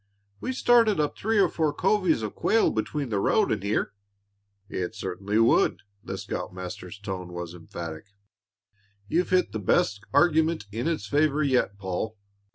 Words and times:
"We 0.39 0.51
started 0.51 0.99
up 0.99 1.15
three 1.15 1.37
or 1.39 1.47
four 1.47 1.71
covies 1.71 2.23
of 2.23 2.33
quail 2.33 2.71
between 2.71 3.09
the 3.09 3.19
road 3.19 3.51
and 3.51 3.61
here." 3.61 3.93
"It 4.67 4.95
certainly 4.95 5.37
would!" 5.37 5.83
The 6.03 6.17
scoutmaster's 6.17 6.97
tone 6.97 7.33
was 7.33 7.53
emphatic. 7.53 8.05
"You've 9.07 9.29
hit 9.29 9.51
the 9.51 9.59
best 9.59 10.03
argument 10.11 10.65
in 10.71 10.87
its 10.87 11.05
favor 11.05 11.43
yet, 11.43 11.77
Paul. 11.77 12.17